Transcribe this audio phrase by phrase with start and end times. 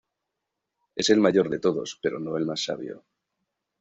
[0.95, 3.05] Es el más mayor de todos, pero no el más sabio.